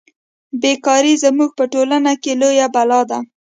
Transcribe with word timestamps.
بې 0.61 0.73
کاري 0.85 1.13
زموږ 1.23 1.49
په 1.59 1.63
ټولنه 1.73 2.11
کې 2.21 2.31
لویه 2.41 2.67
بلا 2.75 3.01
ده 3.09 3.19